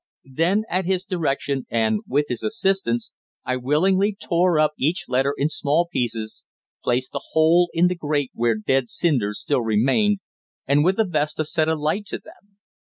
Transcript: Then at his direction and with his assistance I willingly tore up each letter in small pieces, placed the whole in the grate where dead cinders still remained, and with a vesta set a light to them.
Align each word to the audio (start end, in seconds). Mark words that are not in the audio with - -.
Then 0.33 0.63
at 0.67 0.85
his 0.87 1.05
direction 1.05 1.67
and 1.69 1.99
with 2.07 2.25
his 2.29 2.41
assistance 2.41 3.11
I 3.45 3.55
willingly 3.57 4.17
tore 4.19 4.59
up 4.59 4.71
each 4.75 5.05
letter 5.07 5.31
in 5.37 5.47
small 5.47 5.87
pieces, 5.93 6.43
placed 6.83 7.11
the 7.11 7.21
whole 7.33 7.69
in 7.71 7.85
the 7.85 7.93
grate 7.93 8.31
where 8.33 8.55
dead 8.55 8.89
cinders 8.89 9.39
still 9.41 9.61
remained, 9.61 10.17
and 10.65 10.83
with 10.83 10.97
a 10.97 11.05
vesta 11.05 11.45
set 11.45 11.69
a 11.69 11.75
light 11.75 12.07
to 12.07 12.17
them. 12.17 12.57